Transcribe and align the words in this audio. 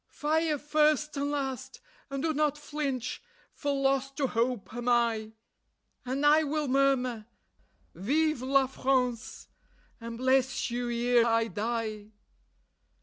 "Fire 0.09 0.57
first 0.57 1.15
and 1.15 1.29
last, 1.29 1.79
and 2.09 2.23
do 2.23 2.33
not 2.33 2.57
flinch; 2.57 3.21
for 3.53 3.71
lost 3.71 4.17
to 4.17 4.25
hope 4.25 4.73
am 4.73 4.89
I; 4.89 5.33
And 6.07 6.25
I 6.25 6.43
will 6.43 6.67
murmur: 6.67 7.27
VIVE 7.93 8.41
LA 8.41 8.65
FRANCE! 8.65 9.47
and 9.99 10.17
bless 10.17 10.71
you 10.71 10.89
ere 10.89 11.27
I 11.27 11.49
die." 11.49 12.13